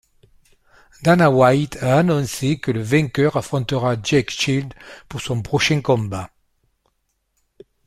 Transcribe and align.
Dana 1.03 1.29
White 1.29 1.77
a 1.83 1.99
annoncé 1.99 2.57
que 2.57 2.71
le 2.71 2.81
vainqueur 2.81 3.37
affrontera 3.37 3.97
Jake 4.01 4.31
Shields 4.31 4.73
pour 5.07 5.21
son 5.21 5.43
prochain 5.43 5.81
combat. 5.81 6.31